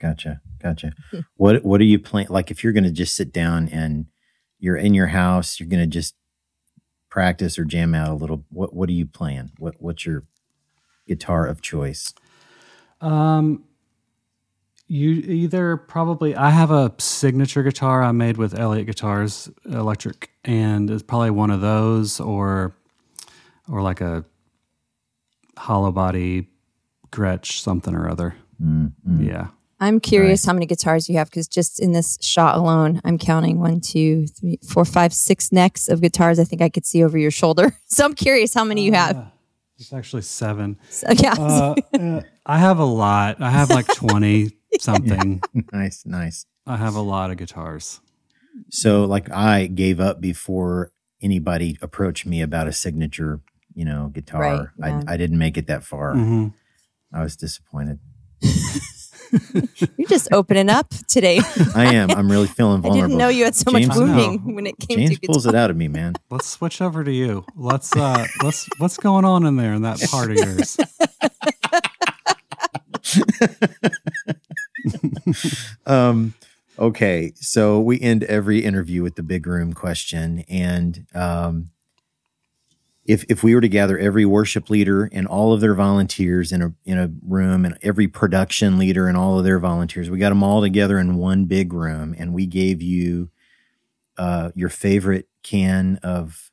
[0.00, 0.40] Gotcha.
[0.62, 0.92] Gotcha.
[1.36, 2.28] what what are you playing?
[2.28, 4.06] Like if you're going to just sit down and
[4.58, 6.14] you're in your house, you're going to just
[7.10, 8.44] practice or jam out a little.
[8.50, 9.52] What what are you playing?
[9.58, 10.24] What what's your
[11.06, 12.12] guitar of choice?
[13.00, 13.64] Um,
[14.90, 20.90] you either probably I have a signature guitar I made with Elliott Guitars electric, and
[20.90, 22.74] it's probably one of those, or
[23.70, 24.24] or like a
[25.56, 26.48] hollow body
[27.12, 28.34] Gretsch something or other.
[29.18, 29.48] Yeah.
[29.82, 33.60] I'm curious how many guitars you have because just in this shot alone, I'm counting
[33.60, 36.38] one, two, three, four, five, six necks of guitars.
[36.38, 37.78] I think I could see over your shoulder.
[37.86, 39.32] So I'm curious how many you have.
[39.78, 40.78] It's actually seven.
[40.90, 41.32] So, yeah.
[41.32, 43.40] Uh, uh, I have a lot.
[43.40, 44.50] I have like 20
[44.80, 45.42] something.
[45.72, 46.46] nice, nice.
[46.66, 48.00] I have a lot of guitars.
[48.70, 53.40] So like I gave up before anybody approached me about a signature,
[53.74, 54.72] you know, guitar.
[54.78, 55.02] Right, yeah.
[55.08, 56.14] I I didn't make it that far.
[56.14, 56.48] hmm
[57.12, 57.98] I was disappointed.
[59.96, 61.40] You're just opening up today.
[61.74, 62.10] I am.
[62.10, 63.04] I'm really feeling vulnerable.
[63.04, 65.44] I didn't know you had so James- much wounding when it came James to pulls
[65.44, 65.56] guitar.
[65.60, 66.14] it out of me, man.
[66.30, 67.44] Let's switch over to you.
[67.56, 70.76] Let's uh let's what's going on in there in that part of yours?
[75.86, 76.34] um,
[76.78, 81.70] okay, so we end every interview with the big room question, and um,
[83.04, 86.62] if if we were to gather every worship leader and all of their volunteers in
[86.62, 90.30] a in a room, and every production leader and all of their volunteers, we got
[90.30, 93.30] them all together in one big room, and we gave you
[94.16, 96.49] uh, your favorite can of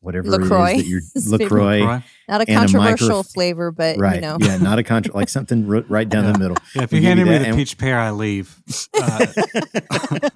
[0.00, 0.70] whatever LaCroix.
[0.70, 1.50] it is that you're His favorite.
[1.80, 2.02] Lacroix.
[2.28, 4.16] Not a and a controversial flavor, but Right.
[4.16, 4.38] you know.
[4.40, 6.56] Yeah, not a contra like something ro- right down the middle.
[6.74, 8.56] Yeah, if you give handed me that the and- peach pear, I leave.
[9.00, 9.26] Uh,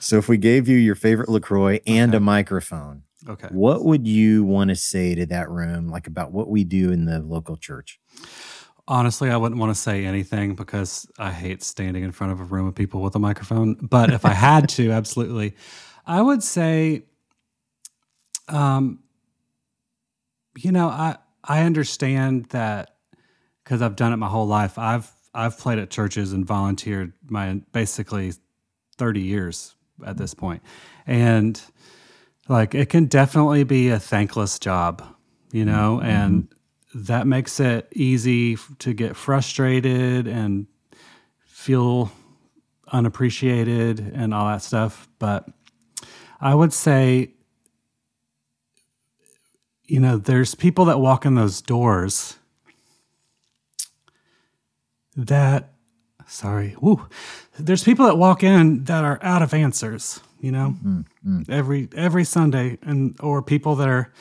[0.00, 2.16] So if we gave you your favorite LaCroix and Okay.
[2.18, 3.48] a microphone, okay.
[3.50, 7.04] what would you want to say to that room, like about what we do in
[7.06, 7.98] the local church?
[8.86, 12.44] Honestly, I wouldn't want to say anything because I hate standing in front of a
[12.44, 13.74] room of people with a microphone.
[13.80, 15.54] But if I had to, absolutely,
[16.06, 17.04] I would say,
[18.48, 19.00] um,
[20.56, 22.96] you know, I I understand that
[23.62, 24.78] because I've done it my whole life.
[24.78, 28.32] I've I've played at churches and volunteered my basically
[28.96, 29.74] thirty years
[30.06, 30.62] at this point,
[31.06, 31.60] and
[32.48, 35.02] like it can definitely be a thankless job,
[35.52, 36.48] you know, and
[36.94, 40.66] that makes it easy to get frustrated and
[41.46, 42.12] feel
[42.92, 45.08] unappreciated and all that stuff.
[45.18, 45.48] But
[46.40, 47.32] I would say,
[49.86, 52.38] you know, there's people that walk in those doors
[55.16, 55.74] that
[56.26, 56.74] sorry.
[56.80, 57.06] Woo.
[57.58, 61.52] There's people that walk in that are out of answers, you know, mm-hmm, mm-hmm.
[61.52, 64.12] every every Sunday, and or people that are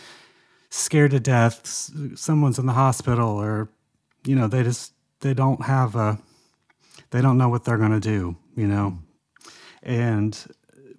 [0.69, 1.89] scared to death.
[2.15, 3.69] Someone's in the hospital, or
[4.25, 6.19] you know, they just they don't have a
[7.11, 8.99] they don't know what they're going to do, you know,
[9.81, 10.45] and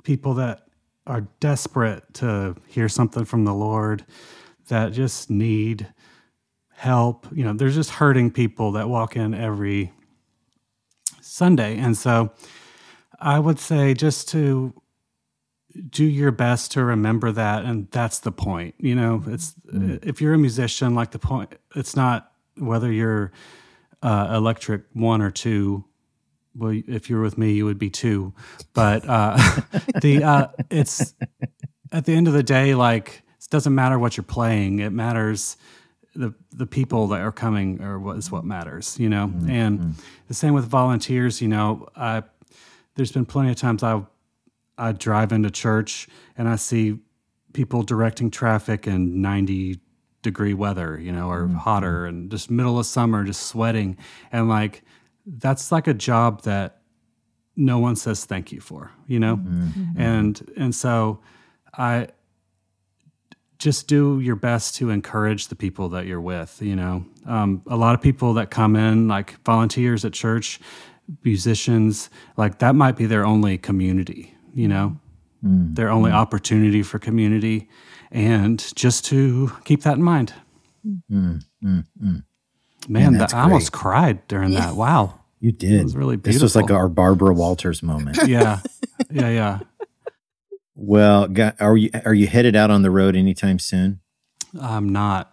[0.03, 0.63] people that
[1.07, 4.05] are desperate to hear something from the Lord,
[4.69, 5.89] that just need
[6.75, 7.27] help.
[7.33, 9.93] You know, there's just hurting people that walk in every
[11.21, 11.79] Sunday.
[11.79, 12.33] And so
[13.21, 14.75] I would say just to
[15.89, 17.65] do your best to remember that.
[17.65, 18.75] And that's the point.
[18.79, 23.33] You know, it's if you're a musician, like the point, it's not whether you're
[24.03, 25.85] uh, electric one or two.
[26.55, 28.33] Well, if you're with me, you would be two.
[28.75, 29.37] But uh,
[30.01, 31.15] the uh, it's
[31.91, 34.81] at the end of the day, like it doesn't matter what you're playing.
[34.81, 35.57] It matters
[36.15, 39.29] the the people that are coming or what is what matters, you know.
[39.29, 39.51] Mm-hmm.
[39.51, 39.91] And mm-hmm.
[40.29, 41.89] the same with volunteers, you know.
[41.97, 42.23] I
[42.95, 44.03] there's been plenty of times I
[44.79, 46.99] I drive into church and I see
[47.53, 49.81] people directing traffic in 90
[50.23, 51.57] degree weather, you know, or mm-hmm.
[51.57, 53.97] hotter and just middle of summer, just sweating.
[54.33, 54.83] And like,
[55.25, 56.81] that's like a job that
[57.57, 59.35] no one says thank you for, you know?
[59.97, 61.21] And, and so
[61.79, 62.09] I
[63.65, 67.03] just do your best to encourage the people that you're with, you know?
[67.25, 70.61] Um, a lot of people that come in, like volunteers at church,
[71.25, 75.01] musicians, like that might be their only community, you know?
[75.43, 75.75] Mm.
[75.75, 76.15] Their only mm.
[76.15, 77.71] opportunity for community.
[78.11, 80.35] And just to keep that in mind.
[81.11, 81.43] Mm,
[82.87, 84.75] Man, that's that, I almost cried during that.
[84.75, 85.21] Wow.
[85.41, 85.73] You did.
[85.73, 88.19] It was really This was like our Barbara Walters moment.
[88.27, 88.61] Yeah.
[89.11, 89.29] Yeah.
[89.31, 89.59] Yeah.
[90.75, 94.01] Well, got, are you are you headed out on the road anytime soon?
[94.61, 95.33] I'm not.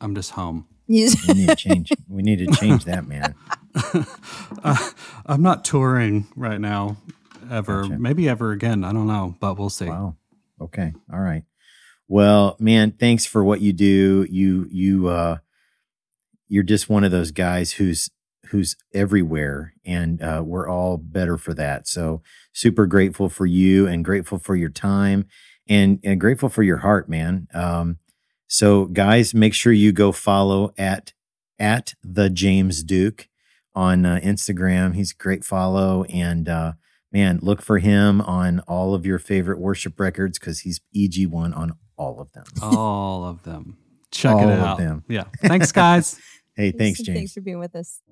[0.00, 0.66] I'm just home.
[0.88, 1.92] We need to change.
[2.08, 3.34] we need to change that, man.
[5.26, 6.96] I'm not touring right now,
[7.50, 7.82] ever.
[7.82, 7.98] Gotcha.
[7.98, 8.84] Maybe ever again.
[8.84, 9.86] I don't know, but we'll see.
[9.86, 10.16] Wow.
[10.60, 10.92] Okay.
[11.12, 11.42] All right.
[12.08, 14.26] Well, man, thanks for what you do.
[14.30, 15.38] You you uh
[16.48, 18.08] you're just one of those guys who's
[18.50, 21.86] who's everywhere and uh we're all better for that.
[21.88, 22.22] So
[22.52, 25.26] super grateful for you and grateful for your time
[25.68, 27.48] and, and grateful for your heart, man.
[27.54, 27.98] Um
[28.46, 31.12] so guys, make sure you go follow at
[31.58, 33.28] at the James Duke
[33.74, 34.94] on uh, Instagram.
[34.94, 36.72] He's a great follow and uh
[37.12, 41.72] man, look for him on all of your favorite worship records because he's EG1 on
[41.96, 42.44] all of them.
[42.62, 43.78] All of them.
[44.10, 44.78] Check All it of out.
[44.78, 45.04] them.
[45.08, 45.24] Yeah.
[45.42, 46.18] Thanks, guys.
[46.58, 47.16] Hey, thanks, James.
[47.16, 48.02] Thanks for being with us.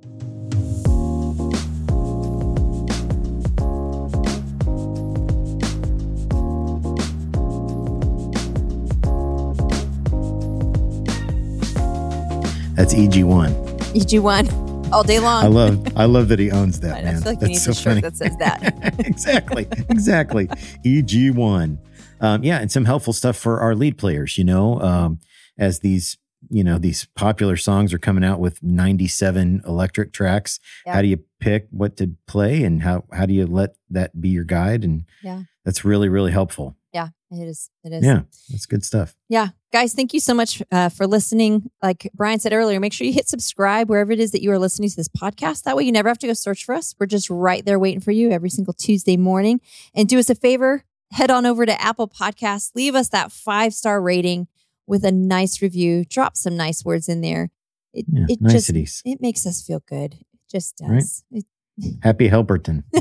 [12.76, 13.50] That's EG1.
[13.94, 15.44] EG1 all day long.
[15.44, 17.22] I love I love that he owns that, I man.
[17.22, 18.02] feel like That's so funny.
[18.02, 18.94] that says that.
[19.00, 19.66] exactly.
[19.88, 20.46] Exactly.
[20.84, 21.78] EG1.
[22.20, 25.18] Um, yeah, and some helpful stuff for our lead players, you know, um,
[25.58, 26.16] as these,
[26.50, 30.58] you know, these popular songs are coming out with 97 electric tracks.
[30.84, 30.94] Yeah.
[30.94, 34.28] How do you pick what to play and how how do you let that be
[34.30, 34.84] your guide?
[34.84, 35.42] And Yeah.
[35.64, 36.76] that's really, really helpful.
[36.92, 37.68] Yeah, it is.
[37.84, 38.04] It is.
[38.04, 39.14] Yeah, that's good stuff.
[39.28, 39.48] Yeah.
[39.72, 41.70] Guys, thank you so much uh, for listening.
[41.82, 44.58] Like Brian said earlier, make sure you hit subscribe wherever it is that you are
[44.58, 45.64] listening to this podcast.
[45.64, 46.94] That way you never have to go search for us.
[46.98, 49.60] We're just right there waiting for you every single Tuesday morning.
[49.94, 53.74] And do us a favor, head on over to Apple Podcasts, leave us that five
[53.74, 54.46] star rating
[54.86, 57.50] with a nice review, drop some nice words in there.
[57.92, 58.70] It, Yeah, it just
[59.04, 60.14] it makes us feel good.
[60.14, 60.98] It just Right.
[61.00, 61.24] does.
[61.30, 61.44] It-
[62.02, 62.84] Happy Helperton.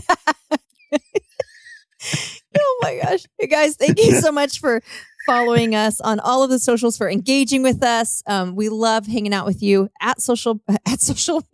[2.58, 3.26] oh my gosh.
[3.40, 4.82] Hey guys, thank you so much for
[5.26, 8.24] following us on all of the socials, for engaging with us.
[8.28, 11.44] Um, we love hanging out with you at social at social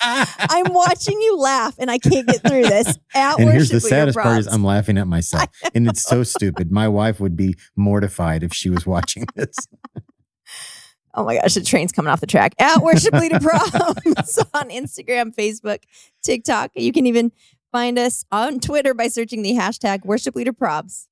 [0.00, 2.96] I'm watching you laugh and I can't get through this.
[3.14, 5.48] At and here's Worship the saddest part is I'm laughing at myself.
[5.74, 6.70] And it's so stupid.
[6.70, 9.54] My wife would be mortified if she was watching this.
[11.14, 12.54] Oh my gosh, the train's coming off the track.
[12.58, 15.82] At Worship Leader Probs on Instagram, Facebook,
[16.22, 16.70] TikTok.
[16.74, 17.32] You can even
[17.72, 21.06] find us on Twitter by searching the hashtag Worship Leader Probs.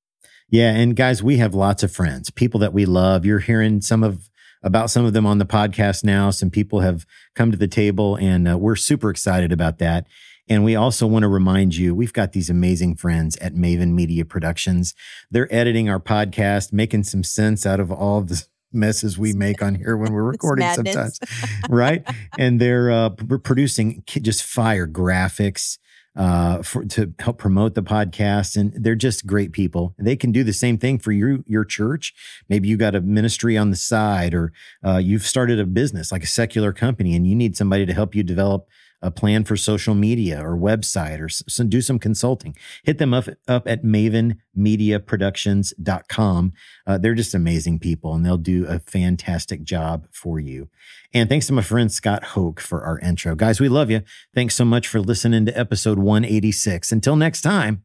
[0.49, 3.25] Yeah, and guys, we have lots of friends, people that we love.
[3.25, 4.29] You're hearing some of
[4.63, 6.31] about some of them on the podcast now.
[6.31, 10.07] Some people have come to the table, and uh, we're super excited about that.
[10.47, 14.25] And we also want to remind you, we've got these amazing friends at Maven Media
[14.25, 14.93] Productions.
[15.31, 19.75] They're editing our podcast, making some sense out of all the messes we make on
[19.75, 21.19] here when we're recording sometimes,
[21.69, 22.03] right?
[22.37, 25.79] And they're uh, producing just fire graphics
[26.15, 29.93] uh, for to help promote the podcast, and they're just great people.
[29.97, 32.13] They can do the same thing for you, your church.
[32.49, 34.53] Maybe you got a ministry on the side, or
[34.85, 38.15] uh, you've started a business like a secular company, and you need somebody to help
[38.15, 38.67] you develop
[39.01, 43.27] a plan for social media or website or some, do some consulting, hit them up,
[43.47, 46.53] up at mavenmediaproductions.com.
[46.87, 50.69] Uh, they're just amazing people and they'll do a fantastic job for you.
[51.13, 53.35] And thanks to my friend Scott Hoke for our intro.
[53.35, 54.01] Guys, we love you.
[54.33, 56.91] Thanks so much for listening to episode 186.
[56.91, 57.83] Until next time,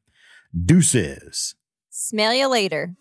[0.65, 1.55] deuces.
[1.91, 2.95] Smell you later.